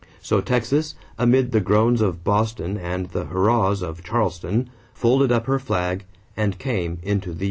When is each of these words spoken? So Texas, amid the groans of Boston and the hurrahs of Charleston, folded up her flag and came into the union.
So 0.19 0.41
Texas, 0.41 0.95
amid 1.19 1.51
the 1.51 1.61
groans 1.61 2.01
of 2.01 2.23
Boston 2.23 2.75
and 2.75 3.11
the 3.11 3.25
hurrahs 3.25 3.83
of 3.83 4.03
Charleston, 4.03 4.71
folded 4.95 5.31
up 5.31 5.45
her 5.45 5.59
flag 5.59 6.05
and 6.35 6.57
came 6.57 6.97
into 7.03 7.27
the 7.35 7.35
union. 7.35 7.39